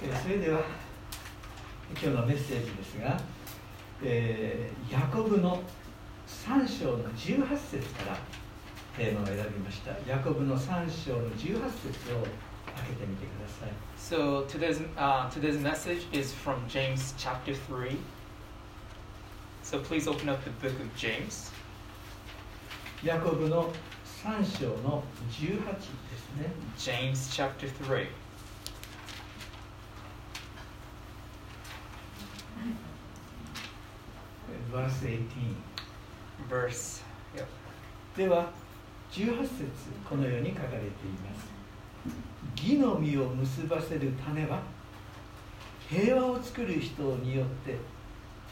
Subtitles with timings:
[0.00, 0.60] えそれでは
[1.90, 3.20] 今日のメッセージですが、
[4.02, 5.60] えー、ヤコブの
[6.28, 8.18] 3章の18節から
[8.96, 12.22] テーマを選びましたヤコブの3章の18節を
[12.76, 17.96] 開けてみてください So today's,、uh, today's message is from James chapter 3
[19.64, 21.52] So please open up the book of James
[23.02, 23.72] ヤコブの
[24.22, 25.02] 3章の
[25.32, 25.82] 18で
[26.16, 28.27] すね James chapter 3
[34.78, 35.56] verse 18
[36.48, 37.02] verse.
[37.36, 37.46] Yep.
[38.16, 38.50] では
[39.12, 39.66] 18節
[40.08, 40.80] このように書かれてい
[41.24, 41.58] ます
[42.56, 44.60] 義の実を結ばせる種は
[45.88, 47.76] 平和を作る人によって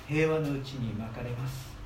[0.09, 1.77] 平和のうちにまかれます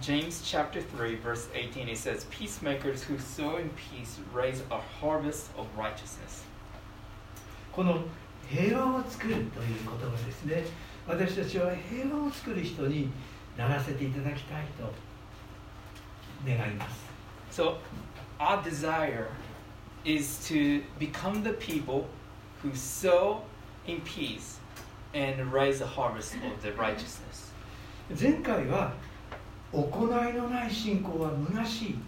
[0.00, 5.50] James chapter 3, verse 18, it says, Peacemakers who sow in peace raise a harvest
[5.56, 6.44] of righteousness.
[7.72, 8.00] この
[8.48, 10.64] 平和を作るという言葉ですね
[11.08, 13.10] 私たちは平和を作る人に
[13.56, 14.92] ならせていただきたいと
[16.44, 17.06] 願います
[17.50, 17.76] So,
[18.38, 19.28] our desire
[20.04, 22.06] is to become the people
[22.62, 23.42] who sow
[23.86, 24.58] in peace
[25.14, 27.52] and raise a harvest of the righteousness.
[28.10, 28.92] 前回は
[29.72, 31.98] 行いのない信仰は虚しい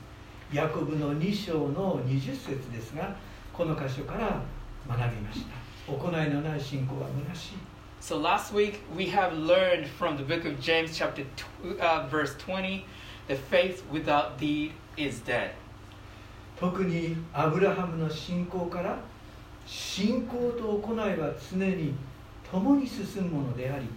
[0.53, 3.17] ヤコブの2章の20節ですが
[3.53, 4.43] この箇所から
[4.89, 5.43] 学びまし
[5.87, 7.68] た行いのない信仰は虚しい
[8.00, 12.36] So, last week we have learned from the book of James, chapter tw- uh, verse
[12.38, 12.86] 20,
[13.28, 15.52] that faith without deed is dead.
[16.60, 18.98] 特にアブラハムの信仰から
[19.66, 21.94] 信仰と行いは常に
[22.50, 23.88] 共に進むものであり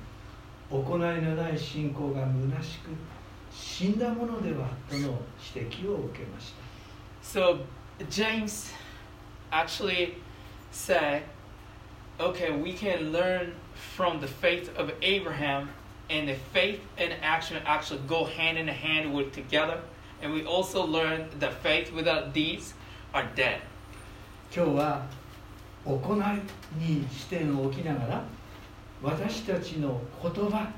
[0.71, 2.91] 行いのない信仰が虚しく
[3.53, 5.19] 死んだものではとの
[5.55, 6.67] 指摘を受けました
[7.23, 7.59] So,
[8.09, 8.71] James
[9.51, 10.15] actually
[10.71, 11.23] said,
[12.22, 13.54] okay, we can learn
[13.96, 15.70] from the faith of Abraham,
[16.10, 19.80] and the faith and action actually go hand in hand with together.
[20.22, 22.74] And we also learn that faith without deeds
[23.14, 23.62] are dead.
[24.54, 25.06] 今日は
[25.86, 26.20] 行い
[26.78, 28.24] に視点を置きながら
[29.02, 30.70] 私たちの言葉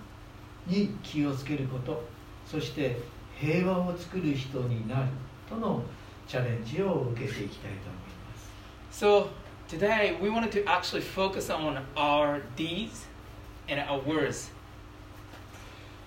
[0.68, 2.04] に気をつけること
[2.46, 2.98] そして
[3.36, 5.08] 平和を作る人になる
[5.50, 5.84] との
[6.28, 9.28] チャレンジを受けていきたいと思います So,
[9.74, 13.08] today we wanted to actually focus on our deeds
[13.68, 14.52] and our words.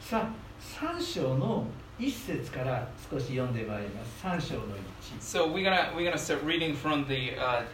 [0.01, 1.67] さあ3章の
[1.99, 7.65] 1節から少し読んでまいります3章の1 So we're gonna we're gonna start reading from the uh,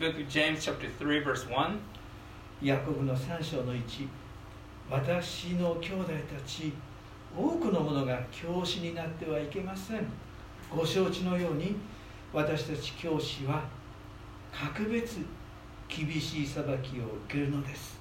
[0.00, 1.78] book of James, chapter three, verse one.
[2.62, 4.08] ヤコブの3章の1
[4.90, 6.72] 私の兄弟たち
[7.36, 10.06] 多くの者が教師になってはいけません
[10.74, 11.76] ご承知のように
[12.32, 13.64] 私たち教師は
[14.54, 15.18] 格別
[15.88, 17.98] 厳しい裁きを受けるのです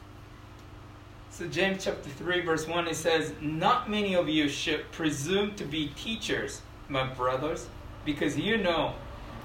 [1.31, 5.66] So James chapter 3 verse 1 it says, Not many of you should presume to
[5.66, 7.69] be teachers, my brothers,
[8.06, 8.94] because you know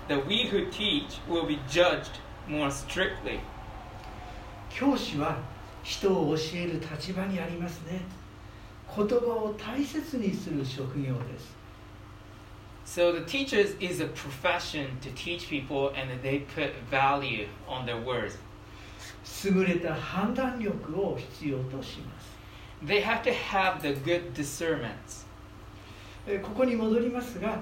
[0.09, 3.41] that we who teach will be judged more strictly.
[4.69, 5.39] 教師は
[5.83, 8.03] 人を教える立場にありますね
[8.95, 11.57] 言葉を大切にする職業です
[12.88, 18.00] So the teachers is a profession to teach people and they put value on their
[18.00, 18.38] words.
[19.44, 22.34] 優れた判断力を必要とします
[22.82, 25.27] They have to have the good discernment.
[26.27, 27.60] えーここに戻りますが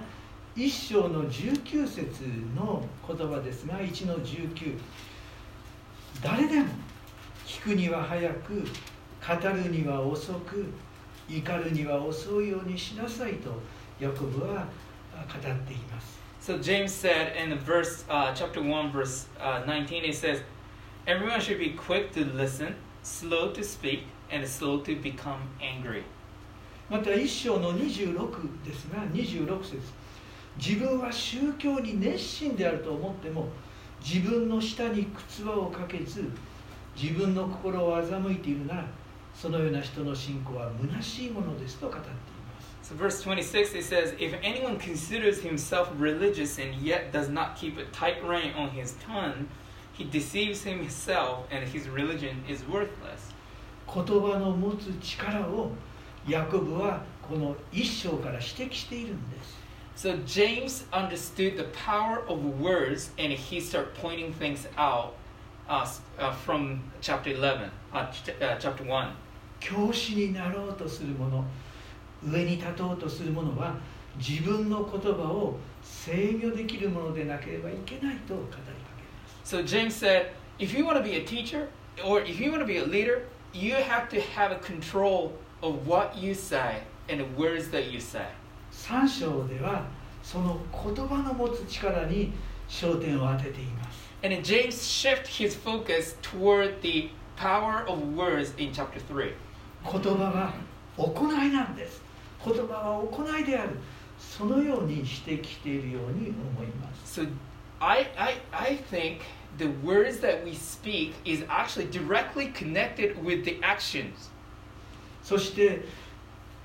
[0.54, 2.22] 一章の19節
[2.54, 4.78] の言葉ですが1の19
[6.22, 6.66] 誰でも
[7.44, 10.66] 聞くには早く語るには遅く
[11.28, 13.50] 怒るには遅いようにしなさいと
[13.98, 14.66] ヤコブはあ
[15.24, 20.42] 語っています So James said in verse, uh, chapter 1, verse uh, 19, it says,
[21.04, 26.04] Everyone should be quick to listen, slow to speak, and slow to become angry.
[26.88, 29.78] また一章の26ですが26節
[30.56, 33.48] 自分は宗教に熱心であると思っても
[34.00, 36.30] 自分の下に靴輪をかけず
[37.00, 38.86] 自分の心を欺いているなら
[39.34, 42.35] そのような人の信仰は虚しいものですと語っています
[42.85, 47.77] So verse 26, it says, If anyone considers himself religious and yet does not keep
[47.77, 49.47] a tight rein on his tongue,
[49.93, 53.33] he deceives himself and his religion is worthless.
[53.93, 55.71] 言葉の持つ力を
[56.27, 59.57] ヤコブはこの一章から指摘しているんです
[59.95, 65.13] So James understood the power of words and he started pointing things out
[65.69, 69.09] uh, s- uh, from chapter 11, uh, ch- uh, chapter 1.
[69.59, 71.43] 教師になろうとする者
[72.24, 73.76] 上に立とうとする者は
[74.18, 81.68] 自分の言葉を制御できるものでなければいけないと語りかけます So James said, if you want to be a teacher
[82.04, 83.22] or if you want to be a leader,
[83.52, 85.32] you have to have a control
[85.62, 88.26] of what you say and the words that you say.
[88.72, 89.86] 3章では
[90.22, 92.32] その言葉の持つ力に
[92.68, 99.32] 焦点を当てています And James shift his focus toward the power of words in chapter 3.
[99.84, 100.54] 言葉は
[100.96, 102.02] 行いなんです
[102.43, 103.77] 言葉は行いである
[104.17, 107.27] そのようにしてきているように思います So
[107.79, 109.21] I, I, I think
[109.57, 114.29] the words that we speak is actually directly connected with the actions.
[115.23, 115.85] そして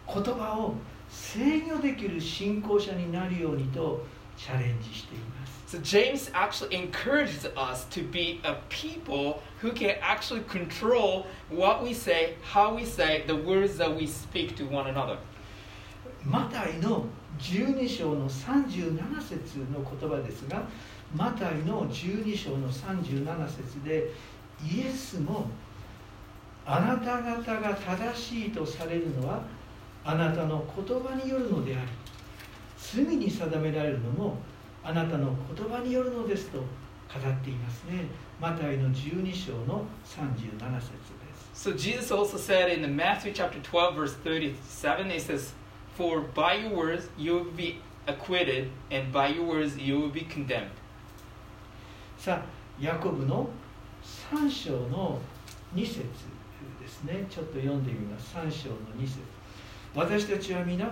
[0.06, 0.74] 言葉を
[1.08, 4.04] 制御できる信仰者になるようにと
[4.36, 11.92] チャレンジしています So James actually encourages us to be a people who can actually control what we
[11.92, 15.18] say, how we say, the words that we speak to one another.
[16.25, 17.05] マタイの
[17.39, 20.63] 12章の37節の言葉ですが
[21.15, 24.11] マタイの12章の37節で
[24.63, 25.47] イエスも
[26.65, 29.41] あなた方が正しいとされるのは
[30.03, 31.85] あなたの言葉によるのであり
[32.77, 34.37] 罪に定められるのも
[34.83, 38.05] あなたの言葉によるのですと語っていますね。
[38.39, 40.91] マタイの12章の37節で
[41.53, 41.69] す。
[41.69, 45.53] So Jesus also said in the Matthew chapter 12 verse 37 it says
[45.95, 50.21] for by your words you will be acquitted and by your words you will be
[50.21, 50.69] condemned.
[52.17, 52.45] さあ
[52.79, 53.49] ヤコブの
[54.03, 55.19] 3章の
[55.75, 56.01] 2節
[56.79, 57.25] ですね。
[57.29, 58.35] ちょっと読んでみます。
[58.35, 59.19] 3章の2節。
[59.95, 60.91] 私たちは皆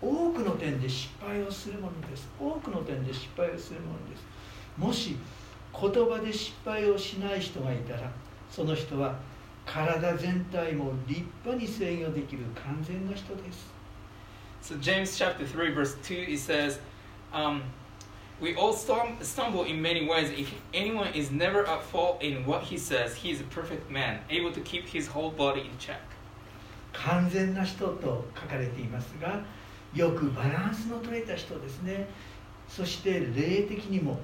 [0.00, 2.28] 多くの点で失敗をするものです。
[2.40, 4.24] 多くの点で失敗をするものです。
[4.76, 5.16] もし
[5.72, 8.10] 言葉で失敗をしない人がいたら
[8.50, 9.16] その人は
[9.64, 13.81] 体全体も立派に制御できる完全な人です。
[14.62, 16.78] So James chapter 3 verse 2 it says
[17.32, 17.64] um,
[18.40, 20.30] we all stumble in many ways.
[20.30, 24.20] If anyone is never at fault in what he says, he is a perfect man,
[24.30, 26.00] able to keep his whole body in check.
[26.92, 29.42] 完全な人と書かれていますが
[29.94, 32.06] よくバランスの取れた人ですね
[32.68, 34.20] そして霊的にも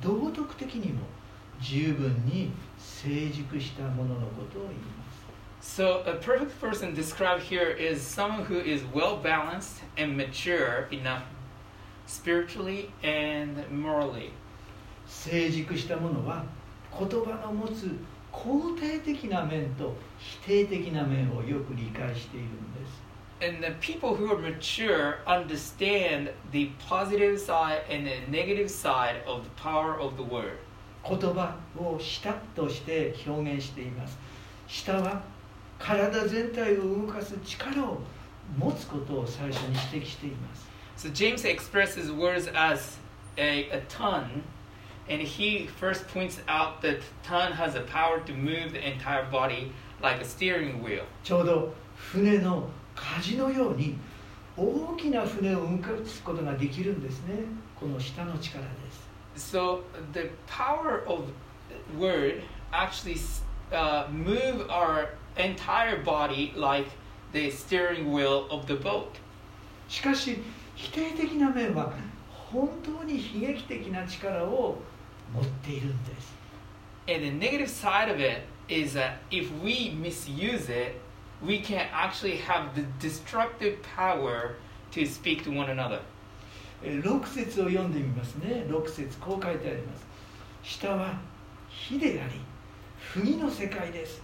[0.00, 1.00] 道徳的にも
[1.60, 5.03] 十分に成熟したもののことを言います
[5.63, 11.23] So a perfect person described here is someone who is well balanced and mature enough
[12.05, 14.31] spiritually and morally.
[15.07, 16.45] 成熟したものは
[16.97, 17.89] 言葉の持つ
[18.31, 23.09] 肯定的な面と否定的な面をよく理解しているんです
[23.41, 29.43] And the people who are mature understand the positive side and the negative side of
[29.43, 30.57] the power of the word.
[31.07, 34.17] 言葉を舌として表現しています
[34.67, 35.21] 舌は
[35.77, 37.99] 体全体を動かす力を
[38.57, 42.97] 持つことを最初に指摘しています So James expresses words as
[43.37, 44.43] a, a tongue,
[45.07, 49.71] and he first points out that tongue has the power to move the entire body
[50.01, 51.05] like a steering wheel.
[51.23, 53.97] ちょうど船の舵のように
[54.57, 57.45] 大きな船を動かすことができるんですね
[57.79, 61.31] この舌の力です So the power of
[61.97, 62.41] word
[62.73, 63.17] actually
[63.71, 66.87] uh, move our entire body like
[67.31, 69.19] the steering wheel of the boat.
[69.87, 70.37] しかし
[70.75, 71.93] 否定的な面は
[72.29, 74.77] 本当に悲劇的な力を
[75.33, 76.33] 持っているんです
[77.07, 80.99] And the negative side of it is that if we misuse it,
[81.43, 84.57] we can actually have the destructive power
[84.91, 86.01] to speak to one another.
[86.83, 90.05] えー6節を読んでみますね6節こう書いてあります
[90.63, 91.19] 下は
[91.67, 92.39] 火であり
[92.97, 94.21] 不義の世界です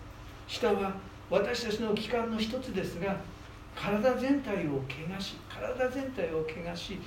[0.50, 0.92] 下は
[1.30, 3.16] 私たちの器官の一つですが
[3.76, 6.98] 体全体を汚し体全体を汚し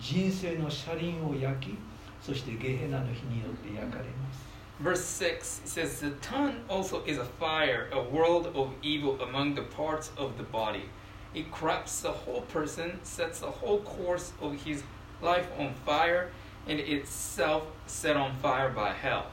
[0.00, 1.78] 人生の車輪を焼き
[2.20, 4.48] そしてゲヘナの火によって焼かれます
[4.80, 9.56] Verse 6 it says, The tongue also is a fire, a world of evil among
[9.56, 10.88] the parts of the body.
[11.34, 14.84] It corrupts the whole person, sets the whole course of his
[15.20, 16.30] life on fire,
[16.68, 19.32] and itself set on fire by hell.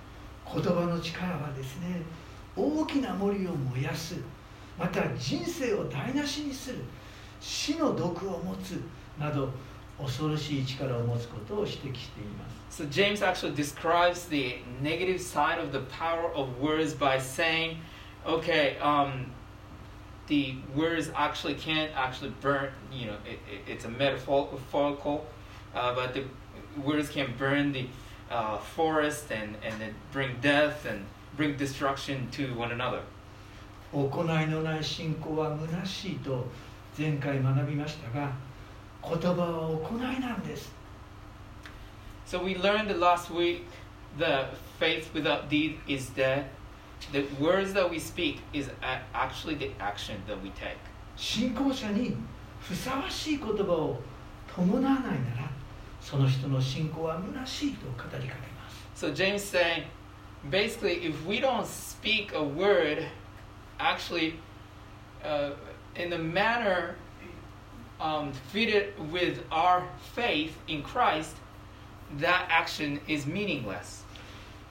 [0.52, 2.02] 言葉の力はですね
[2.57, 4.17] 大きな森を燃やす
[4.79, 6.79] また人生を台無しにする
[7.41, 8.81] 死の毒を持つ
[9.19, 9.51] など
[9.99, 17.79] 恐ろしい力を持つことを指摘しています So James actually describes the negative side of the power of words by saying,
[18.25, 19.27] okay, um,
[20.29, 25.27] the words actually can't actually burn, you know, it, it, it's a metaphorical,
[25.75, 26.23] uh, but the
[26.81, 27.87] words can burn the
[28.31, 31.05] uh, forest and, and then bring death and
[31.36, 33.02] bring destruction to one another.
[33.94, 36.46] 行いのない信仰は虚しいと
[36.98, 38.32] 前回学びましたが
[39.02, 40.74] 言葉は行いなんです
[42.26, 43.62] So we learned last week
[44.18, 44.48] the
[44.80, 46.46] faith without deed is dead,
[47.12, 48.70] the words that we speak is
[49.14, 50.78] actually the action that we take.
[51.16, 52.18] 信仰者に
[52.60, 54.02] ふさわしい言葉を
[54.54, 55.50] 伴わないなら
[56.02, 59.84] その人の信仰は虚しいと語りかけます So James saying,
[60.50, 63.06] basically, if we don't speak a word,
[63.80, 64.40] actually,
[65.24, 65.52] uh,
[65.96, 66.96] in the manner
[68.00, 71.36] um, fitted with our faith in Christ,
[72.18, 74.04] that action is meaningless.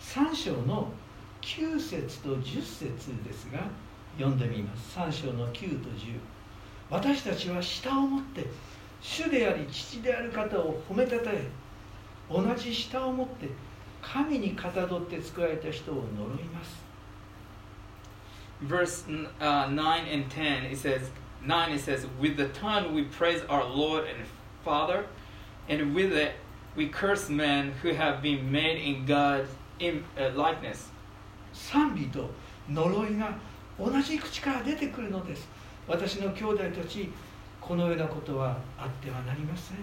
[0.01, 0.93] 3章の
[1.41, 3.65] 9節と10節ですが
[4.19, 6.19] 読んでみます3章の9と10
[6.91, 8.47] 私たちは舌を持って
[9.01, 11.47] 主であり父である方を褒めたたえ
[12.31, 13.49] 同じ舌を持って
[14.13, 16.85] 神にかたどって作られた人を呪います
[18.63, 19.05] Verse
[19.41, 21.11] uh, 9 and 10, it says,
[21.45, 24.25] 9 it says, With the tongue we praise our Lord and
[24.65, 25.05] Father,
[25.69, 26.37] and with it
[26.77, 30.91] we curse men who have been made in God's im- uh, likeness.
[31.53, 32.31] 賛美と
[32.69, 33.37] 呪いが
[33.79, 35.49] 同じ口から出てくるのです
[35.87, 37.11] 私の兄弟たち
[37.61, 39.77] このようなことはあってはなりません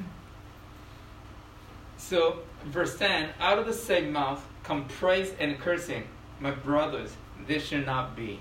[2.00, 6.04] So, verse 10 Out of the same mouth come praise and cursing.
[6.40, 7.16] My brothers,
[7.47, 8.38] this should not be.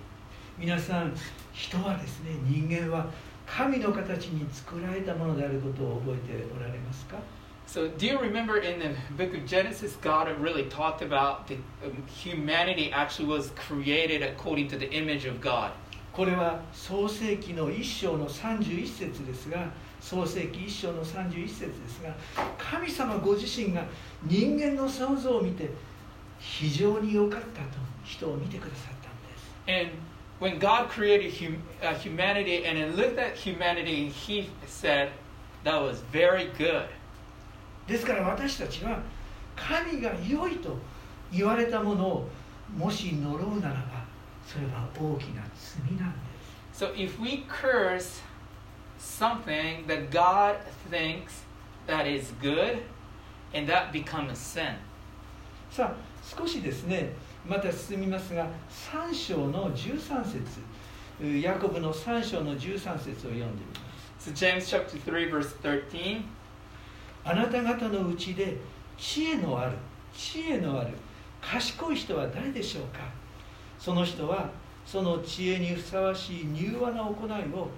[0.58, 1.13] 皆さん
[1.51, 3.08] 人はですね人間は
[3.46, 7.18] 神の形に作られたものであることを覚えておられますか
[7.68, 12.06] So, do you remember in the book of Genesis, God really talked about the um,
[12.08, 15.72] humanity actually was created according to the image of God?
[16.13, 19.70] これは創世記の1章の31節ですが
[20.00, 22.14] 創世紀一章の三十一節ですが
[22.59, 23.85] 神様ご自身が
[24.25, 25.71] 人間の想像を見て
[26.38, 29.90] 非常に良かったと人を見てくださったんです。
[29.90, 29.92] And
[30.40, 35.11] when God created humanity and looked at humanity, He said,
[35.64, 36.87] That was very good.
[37.87, 39.00] ですから私たちは
[39.54, 40.78] 神が良いと
[41.30, 42.28] 言われたものを
[42.75, 44.04] もし呪うならば
[44.47, 46.19] それは大きな罪なんで
[48.11, 48.30] す。
[49.00, 50.57] Something that God
[50.90, 51.45] thinks
[51.87, 52.83] that is good,
[53.54, 54.76] and that becomes sin.
[55.71, 57.12] さあ少しですね
[57.47, 58.47] また進みますが
[58.92, 66.23] 3章の13節ヤコブの3章の13節を読んでみます So, James chapter 3, verse 13.
[67.25, 68.59] あなた方のうちで
[68.99, 69.73] 知恵のある
[70.14, 70.90] 知恵のある
[71.40, 73.00] 賢い人は誰でしょうか？
[73.78, 74.50] その人は
[74.85, 77.71] その知恵にふさわしい柔和な行いを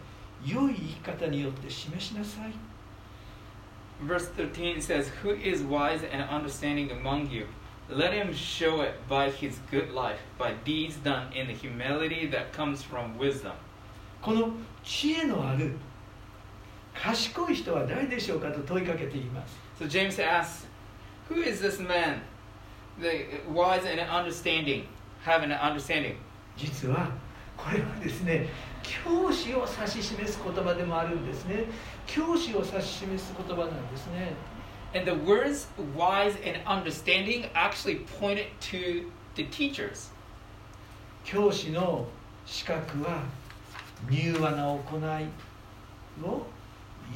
[0.46, 2.54] 良い生き方によって示しなさい
[4.00, 7.48] Verse 13 says, Who is wise and understanding among you?
[7.90, 12.54] Let him show it by his good life, by deeds done in the humility that
[12.54, 13.54] comes from wisdom.
[14.22, 14.52] この
[14.84, 15.74] 知恵のある
[16.94, 20.68] 賢い人は誰でしょうかと問いかけています So James asks,
[21.30, 22.22] Who is this man?
[23.00, 24.86] The wise and understanding,
[25.24, 26.16] having an understanding.
[26.58, 27.12] 実は
[27.56, 28.48] これはですね
[28.83, 31.65] 教師を指し示す言葉でもあるんですね
[32.07, 34.35] 教師を指し示す言葉なんですね
[34.95, 40.11] And the words wise and understanding actually pointed to the teachers.
[41.25, 42.07] 教師の
[42.45, 43.23] 資格は
[44.11, 45.29] 柔和な行い
[46.23, 46.47] を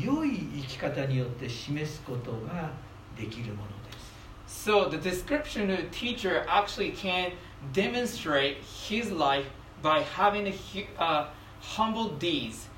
[0.00, 2.70] 良い生き方によって示すことが
[3.16, 7.32] できるものです So the description of the teacher actually can
[7.72, 9.46] demonstrate his life
[9.82, 10.54] by having a
[10.98, 11.26] uh,
[11.74, 12.68] humble deeds,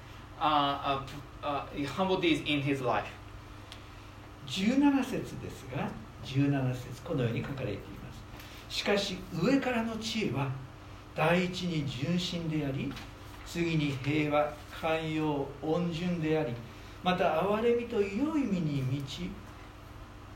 [0.40, 1.00] uh,
[1.42, 3.06] uh, humble deeds in his life.
[4.46, 5.88] 17節ですが
[6.24, 7.82] 17節このように書かれていま
[8.68, 10.50] すしかし上からの知恵は
[11.14, 12.90] 第一に純真であり
[13.46, 16.54] 次に平和寛容温順であり
[17.02, 19.30] また憐れみと良い意味に満ち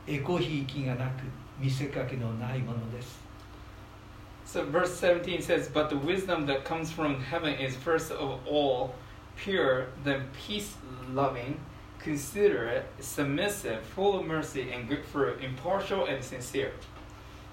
[0.05, 1.23] エコひいきがなく
[1.59, 3.22] 見せかけのないものです
[4.44, 8.94] So verse 17 says, But the wisdom that comes from heaven is first of all
[9.36, 10.74] pure, then peace
[11.12, 11.60] loving,
[11.98, 16.72] considerate, submissive, full of mercy and good fruit, impartial and sincere.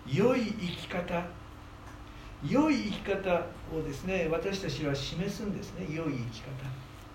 [0.07, 1.25] 良い生き方
[2.47, 6.49] 良い生き方をですね私たちは示すんですね良い生き方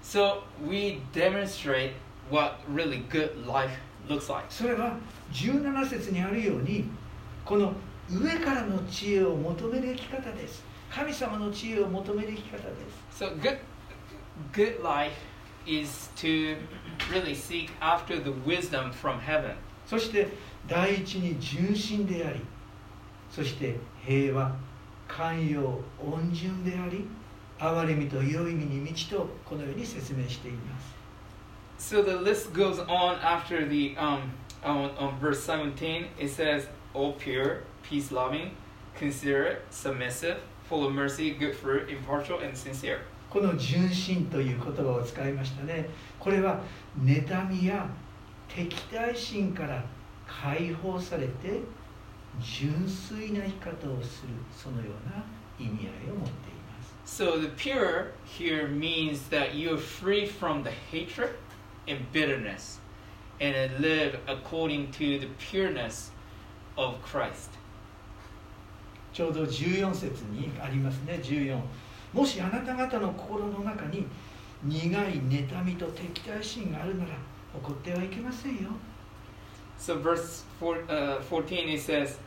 [0.02, 1.92] So we demonstrate
[2.30, 3.70] what really good life
[4.08, 4.46] looks like.
[4.50, 4.96] それは
[5.32, 6.84] 17節にあるように
[7.44, 7.72] この
[8.09, 12.63] 上からの知恵を求める生き方です神様の知恵を求める生き方で
[13.09, 13.57] す So good
[14.53, 15.13] good life
[15.65, 16.57] is to
[17.11, 19.55] really seek after the wisdom from heaven.
[19.87, 20.27] そして
[20.67, 22.41] 第一に純真であり
[23.29, 24.55] そして平和
[25.07, 27.07] 寛容温順であり
[27.59, 30.95] 憐れみと良い意味に満ちとこのように説明しています
[31.77, 34.31] So the list goes on after the um
[34.65, 36.07] on, on verse 17.
[36.19, 38.56] It says all pure, peace loving,
[38.94, 43.00] considerate, submissive, full of mercy, good fruit, impartial, and sincere.
[43.30, 45.88] この純真という言葉を使いましたね
[46.18, 46.60] これは
[47.00, 47.88] 妬みや
[48.48, 49.84] 敵対心から
[50.26, 51.60] 解放されて
[52.40, 55.24] 純粋な生き方をするそのような
[55.64, 61.30] 意味合いを持っています So the pure here means that you're free from the hatred
[61.86, 62.80] and bitterness
[63.40, 66.10] and live according to the pureness
[66.76, 67.50] of Christ.
[69.15, 71.57] ちょうど14節にありますね14
[72.11, 74.05] もしあなた方の心の中に
[74.61, 77.11] 苦い妬みと敵対心があるなら
[77.55, 78.71] 怒ってはいけませんよ
[79.77, 82.17] So verse four, uh, 14 it says,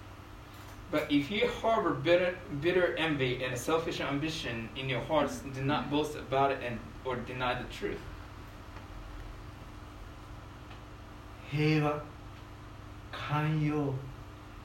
[0.91, 5.91] But if you harbor bitter, bitter envy and selfish ambition in your hearts, do not
[5.91, 7.99] boast about it and, or deny the truth.
[11.51, 12.03] 平和
[13.11, 13.95] 寛容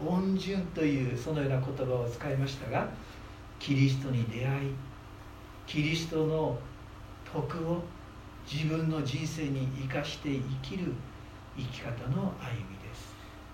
[0.08, 2.90] 温順というそのような言葉を使いましたが
[3.60, 4.76] キリストに出会い
[5.66, 6.58] キリストの
[7.32, 7.84] 徳を
[8.52, 10.94] 自分の人生に生かして生きる
[11.58, 13.14] 生き方の歩みです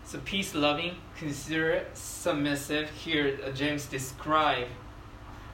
[0.10, 2.89] So peace loving, considerate, submissive.
[2.89, 4.65] Here uh, James describe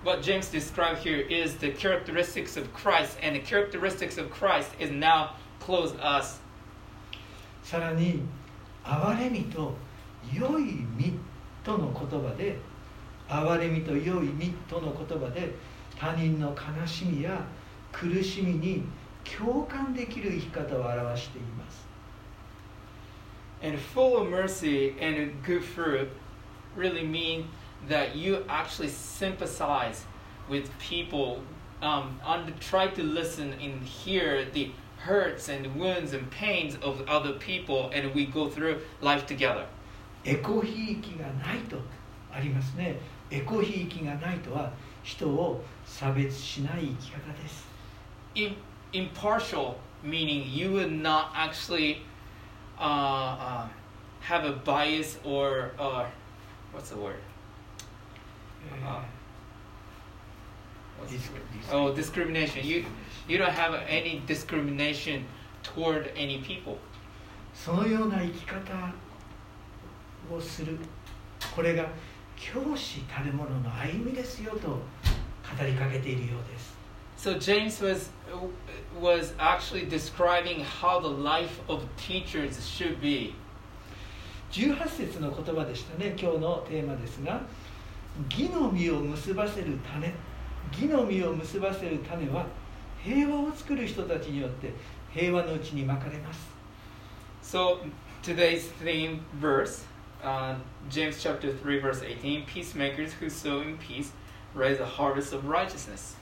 [0.06, 4.92] what James described here is the characteristics of Christ, and the characteristics of Christ is
[4.92, 6.40] now close us.
[7.64, 8.22] さらに
[8.86, 9.74] 憐れみと
[10.33, 11.19] 良い身
[11.65, 12.57] との言葉で
[13.29, 15.55] 憐れみと良い身との言葉で
[15.99, 17.45] 他人の悲しみや
[17.93, 18.85] 苦しみに
[19.25, 21.89] 共感できる生き方を表しています
[23.63, 26.09] And full of mercy and good fruit
[26.75, 27.49] really mean
[27.89, 30.07] that you actually sympathize
[30.49, 31.43] with people,
[31.83, 37.33] um, and try to listen and hear the hurts and wounds and pains of other
[37.33, 39.67] people, and we go through life together.
[40.26, 41.78] エコひいきがないと
[42.34, 43.00] ありますね
[43.32, 44.72] エコひいきがないとは
[45.04, 47.68] 人を差別しない生き方です
[48.36, 48.56] Im-
[48.92, 51.98] impartial meaning you would not actually
[52.78, 53.68] uh, uh,
[54.22, 56.06] have a bias or uh,
[56.74, 57.16] what's the word?
[58.82, 59.02] えー Uh,
[61.00, 61.30] what's the Dis-
[61.72, 61.74] word?
[61.74, 62.66] Oh, discrimination.
[62.66, 62.86] You
[63.28, 65.26] you don't have any discrimination
[65.64, 66.78] toward any people.
[67.54, 68.60] そのような生き方
[70.34, 70.78] をする。
[71.56, 71.88] これが
[72.36, 74.80] 教師たるものの歩みですよと語
[75.66, 76.76] りかけているようです。
[77.18, 78.10] So James was
[79.00, 83.34] was actually describing how the life of teachers should be.
[84.52, 86.16] 18節の言葉でしたね。
[86.20, 87.42] 今日のテーマですが
[88.30, 90.14] 義の実を結ばせる種。
[90.72, 92.46] 義の実を結ばせる種は
[93.04, 94.74] 平和を作る人たちによって
[95.14, 96.50] 平和のうちにまかれます。
[97.44, 97.78] So
[98.24, 99.86] today's theme verse,
[100.24, 100.56] uh,
[100.90, 104.12] James chapter three verse eighteen: Peacemakers who sow in peace
[104.54, 106.16] raise a harvest of righteousness.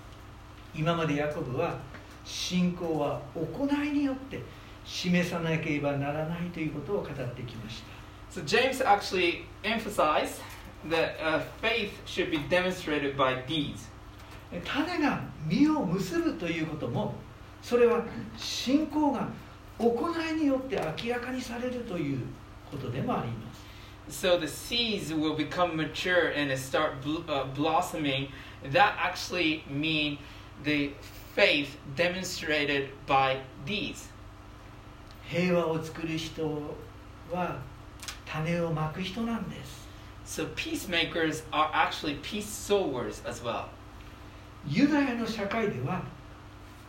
[0.75, 1.77] 今までヤコブは
[2.25, 4.41] 信仰は行いによって
[4.85, 7.83] 示さなければならないということを語ってきまし
[8.31, 10.41] た So James actually emphasized
[10.89, 13.87] that uh, faith should be demonstrated by deeds.
[14.65, 17.13] 種が実を結ぶということも
[17.61, 18.03] それは
[18.37, 19.27] 信仰が
[19.77, 22.19] 行いによって明らかにされるという
[22.69, 23.42] ことでもあります
[24.08, 28.28] So the seeds will become mature and they start bl- uh, blossoming.
[28.72, 30.18] That actually mean
[30.64, 30.92] the
[31.34, 34.08] faith demonstrated by deeds.
[35.30, 36.42] 平和を作る人
[37.30, 37.60] は
[38.24, 39.86] 種をまく人なんです
[40.24, 43.66] So peacemakers are actually peace sowers as well.
[44.66, 46.02] ユダヤの社会では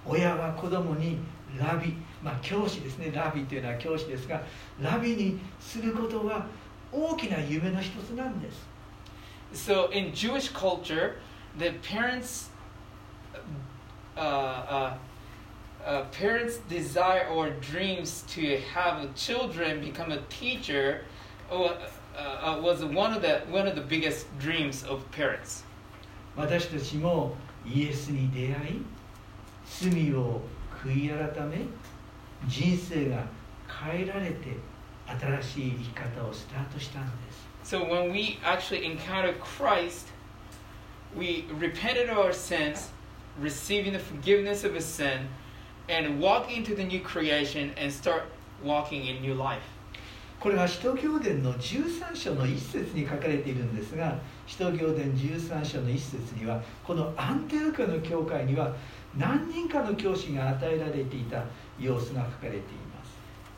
[0.05, 1.17] 親は子供に
[1.57, 4.41] ラビまあ教師ですねラビというのは教師ですが
[4.81, 6.45] ラビにすることは
[6.93, 8.67] 大きな夢の一つなんです
[9.51, 11.15] So in Jewish culture,
[11.57, 12.49] the parents,
[14.15, 14.93] uh, uh,
[15.83, 21.05] uh, parents' desire or dreams to have children become a teacher
[21.51, 21.73] uh,
[22.15, 25.63] uh, was one of the one of the biggest dreams of parents.
[26.35, 27.35] 私たちも
[27.65, 28.85] イエスに出会い
[29.65, 30.41] 罪を
[30.83, 31.65] 悔い改め
[32.47, 33.23] 人生が
[33.67, 34.55] 変えられて
[35.06, 40.08] 新しい生き方をスタートしたんです So when we actually encountered Christ,
[41.16, 42.90] we repented of our sins,
[43.40, 45.28] receiving the forgiveness of his sin,
[45.88, 48.24] and walk into the new creation and start
[48.62, 49.62] walking in new life.
[50.40, 58.76] これは使徒行伝の13章の一節に書かれているんですが使徒行伝13章の一節にはこのアンテオカの教会には
[59.16, 61.44] 何人かの教師が与えられていた
[61.80, 62.83] 様子が書かれています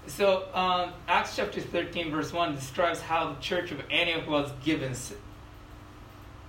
[0.08, 4.94] So, um, Acts chapter 13, verse 1 describes how the church of Antioch was given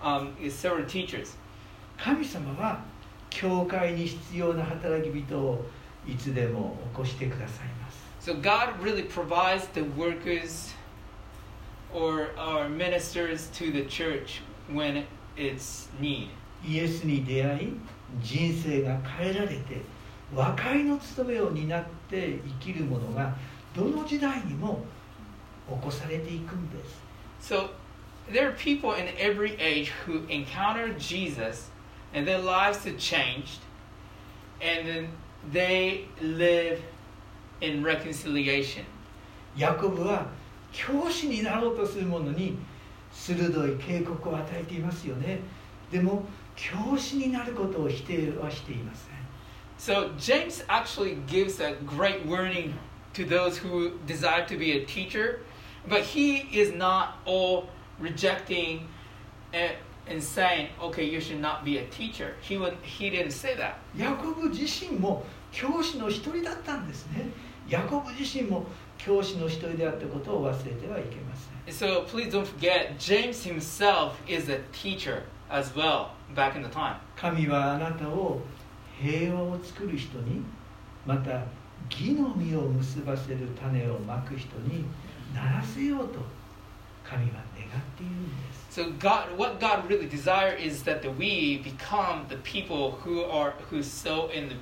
[0.03, 1.37] um, several teachers.
[1.99, 2.83] 神様は
[3.31, 5.65] 教会に必要な働き人を
[6.07, 10.73] いつでも起こしてくださいます So, God really provides the workers
[11.93, 14.41] or, or ministers to the church
[14.73, 15.05] when
[15.37, 16.29] it's need.
[16.65, 17.77] イエスに出会い
[18.21, 19.83] 人生が変えられて
[20.36, 23.34] 和解の務めを担って生きる者が
[23.76, 24.84] どの時代にも
[25.70, 27.08] 起こされていくんです
[27.40, 27.70] So,
[28.32, 31.70] there are people in every age who encounter Jesus
[32.14, 33.62] and their lives have changed,
[34.60, 35.10] and then
[35.52, 36.82] they live
[37.62, 38.84] in reconciliation.
[39.56, 40.28] ヤコブは
[40.72, 42.58] 教師になろうとする者に
[43.12, 45.40] 鋭い警告を与えていますよね
[45.92, 46.24] でも
[46.56, 49.17] 教師になることを否定はしていません
[49.79, 52.75] So, James actually gives a great warning
[53.15, 55.41] to those who desire to be a teacher,
[55.89, 58.87] but he is not all rejecting
[59.53, 59.73] and,
[60.07, 62.35] and saying, okay, you should not be a teacher.
[62.41, 63.75] He, would, he didn't say that.
[63.97, 67.27] ヤコブ自身も教師の一人だったんですね
[67.69, 68.65] ヤコブ自身も
[68.99, 76.97] 教師の一人であったことを忘れてはいけません So, please don't forget, James himself is a teacher as well back in the time.
[77.17, 78.41] 神はあなたを
[79.02, 80.42] 平和を作る人に
[81.06, 81.44] また
[81.90, 84.84] 義の実を結ばせる種をまく人に
[85.34, 86.20] ならせようと
[87.04, 93.54] 神は願っているんです So God, what God really desire is that the, we become the people who are
[93.72, 94.56] who sow in the,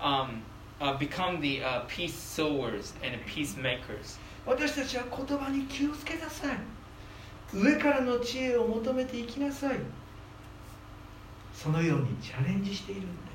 [0.00, 0.42] um,
[0.80, 4.18] uh, become the uh, peace sowers and peacemakers.
[4.46, 6.58] 私たちは言葉に気をつけなさい
[7.52, 9.76] 上からの知恵を求めていきなさい
[11.52, 13.29] そのようにチャレンジしているんです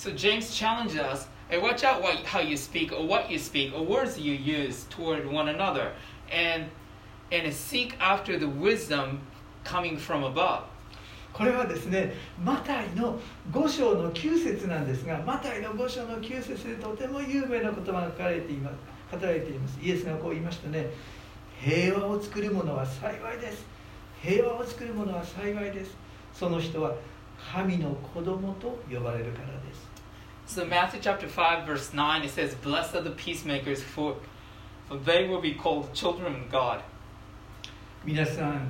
[0.00, 3.74] So James challenges us, hey, watch out what, how you speak or what you speak
[3.74, 5.92] or words you use toward one another,
[6.32, 6.70] and
[7.30, 9.20] and seek after the wisdom
[9.62, 10.64] coming from above.
[11.34, 13.20] これはですねマタイの
[13.52, 18.76] 5章の9節なんですがマタイの5章の9節でとても有名な言葉が書かれています
[19.14, 20.88] 語られていますイエスがこう言いましたね
[21.60, 23.66] 平和を作る者は幸いです
[24.22, 25.94] 平和を作る者は幸いです
[26.32, 26.94] その人は
[27.52, 29.89] 神の子供と呼ばれるからです
[30.49, 34.15] So Matthew chapter 5 verse 9 it says, Blessed are the peacemakers for,
[34.87, 36.81] for they will be called children of God.
[38.05, 38.69] 皆さん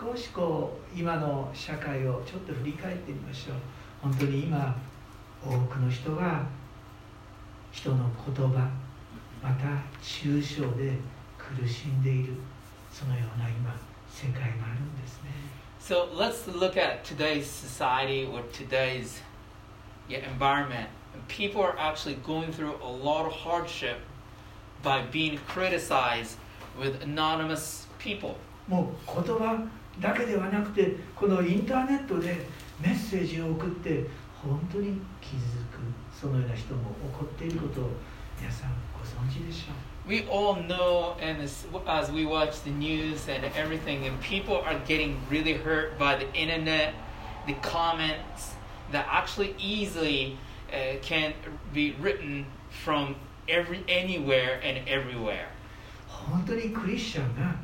[0.00, 3.56] 少しこう今の社会をちょっと振り返ってみましょう
[4.00, 4.74] 本当に今
[5.44, 6.46] 多くの人が
[7.70, 8.70] 人の言葉
[9.42, 9.66] また
[10.02, 10.92] 抽象で
[11.36, 12.34] 苦しんでいる
[12.90, 13.74] そのような今
[14.08, 15.30] 世界があるんですね
[15.80, 19.20] So let's look at today's society or today's
[20.08, 20.88] yeah, environment.
[21.28, 23.98] People are actually going through a lot of hardship
[24.82, 26.36] by being criticized
[26.78, 28.36] with anonymous people.
[28.68, 29.64] もう言葉
[30.00, 32.46] だけではなくてこのインターネットで
[32.80, 34.06] メッセージを送って
[34.42, 35.80] 本当に傷つく
[36.18, 37.90] そのような人も起こっていることを
[38.40, 44.76] 皆さんご存知でしょう We all know, and as, as we watch the news and everything, and people are
[44.84, 46.92] getting really hurt by the internet,
[47.46, 48.56] the comments
[48.90, 50.36] that actually easily
[50.71, 51.33] uh, can
[51.73, 53.15] be written from
[53.47, 55.47] every anywhere and everywhere.
[56.07, 57.55] 本当にクリスチャンが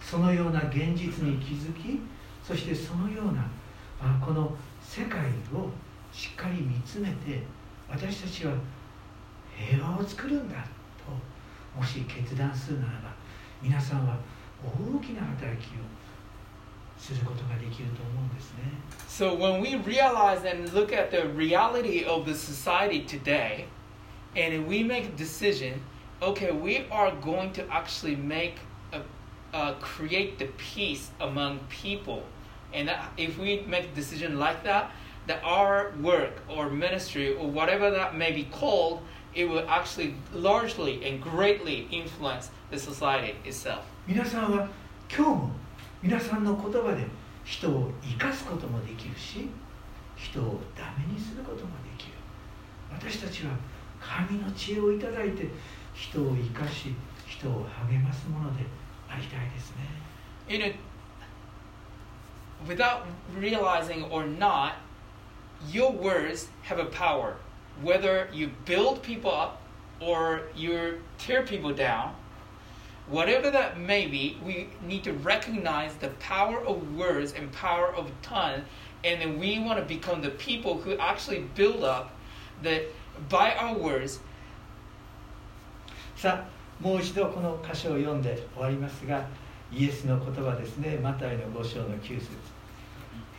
[0.00, 2.00] そのような現実に気づき
[2.42, 3.46] そしてそのような
[4.00, 5.20] あこの世界
[5.54, 5.70] を
[6.12, 7.42] しっかり見つめて
[7.88, 8.54] 私たちは
[9.56, 13.14] 平和を作るんだともし決断するならば
[13.62, 14.16] 皆さんは
[14.62, 15.99] 大きな働きを
[16.99, 18.75] することができると思うんですね
[19.07, 23.65] So when we realize and look at the reality of the society today,
[24.35, 25.81] and we make a decision,
[26.21, 28.55] okay, we are going to actually make
[28.91, 29.01] a,
[29.55, 32.23] uh, create the peace among people,
[32.73, 34.91] and that, if we make a decision like that,
[35.27, 39.01] that our work or ministry or whatever that may be called,
[39.33, 43.85] it will actually largely and greatly influence the society itself.
[44.07, 44.67] 皆さんは
[45.09, 45.49] 今日も
[46.02, 47.06] 皆さんの言葉で
[47.44, 49.48] 人を生かすこともできるし
[50.16, 52.12] 人をダメにすることもできる
[52.90, 53.52] 私たちは
[54.00, 55.48] 神の知恵をいただいて
[55.94, 56.94] 人を生かし
[57.26, 58.64] 人を励ますもので
[59.08, 60.10] ありたいですね
[60.50, 60.72] you know,
[62.66, 63.06] without
[63.38, 64.74] realizing or not,
[65.68, 67.36] your words have a power.
[67.82, 69.62] Whether you build people up
[70.00, 72.14] or you tear people down,
[73.09, 78.09] whatever that may be, we need to recognize the power of words and power of
[78.21, 78.61] tongue,
[79.03, 82.15] and then we want to become the people who actually build up
[82.63, 82.83] that
[83.29, 84.19] by our words
[86.15, 89.27] さあ もう一度この箇所を読んで終わりますが
[89.71, 92.29] イエスの言葉ですねマタイの5章の9節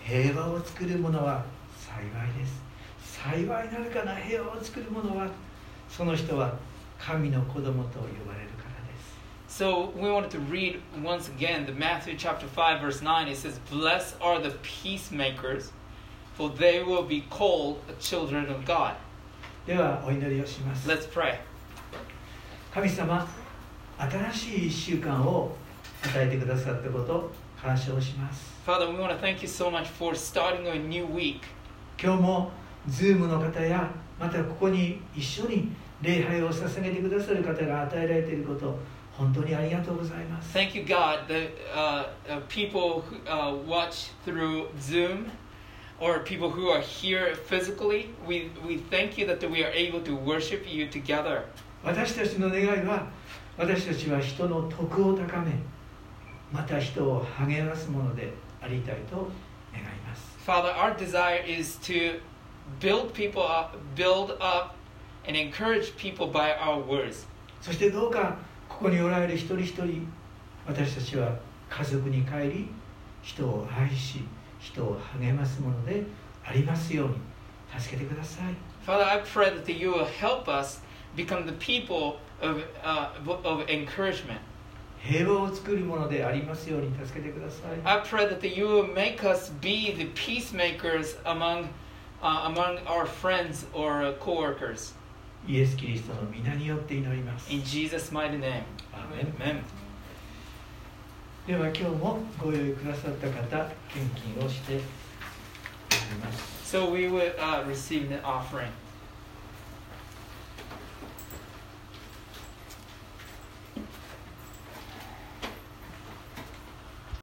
[0.04, 1.44] 平和を作る者は
[1.78, 2.62] 幸いです
[3.24, 5.28] 幸いなるかな平和を作る者は
[5.88, 6.54] その人は
[6.98, 8.49] 神の子供と呼ばれるからです
[9.50, 13.28] So we wanted to read once again the Matthew chapter 5 verse 9.
[13.28, 15.72] It says, Blessed are the peacemakers,
[16.34, 18.96] for they will be called children of God.
[19.66, 21.38] ではお祈りをします Let's pray.
[22.72, 23.26] 神様
[23.98, 25.56] 新しい1週間を
[26.04, 31.40] 与えてくださったこと感謝をします Father, we want to thank you so much for starting a new week.
[32.00, 32.50] 今日も
[32.88, 38.78] Zoom の方やまたここに一緒に礼拝を捧げてくださる方が与えられていること
[39.16, 45.30] 本当にありがとうございます Thank you, God, that uh, uh, people who uh, watch through Zoom
[45.98, 50.14] or people who are here physically, we, we thank you that we are able to
[50.14, 51.44] worship you together.
[51.82, 53.06] 私たちの願いは
[53.56, 55.52] 私たちは人の徳を高め
[56.52, 59.28] また人を励ますものでありたいと
[59.72, 62.20] 願います Father, our desire is to
[62.80, 64.74] build people up, build up,
[65.26, 67.26] and encourage people by our words.
[67.60, 68.36] そしてどうか
[68.81, 70.07] ここにおられる一人一人
[70.65, 71.37] 私たちは
[71.69, 72.67] 家族に帰り
[73.21, 74.23] 人を愛し
[74.57, 76.03] 人を励ますもので
[76.43, 77.15] ありますように
[77.79, 80.81] 助けてください Father, I pray that you will help us
[81.15, 83.11] become the people of, uh,
[83.43, 84.39] of encouragement.
[84.97, 91.67] 平和を作るものでありますように助けてください I pray that you will make us be the peacemakers among,
[92.23, 94.95] uh, among our friends or coworkers.
[95.47, 98.63] イエス・キリストの皆によって祈ります In Jesus' mighty name.
[98.93, 99.61] Amen.
[101.47, 104.81] では今日もご用意くださった方献金をしており
[106.23, 108.69] ます So we would uh, receive the offering.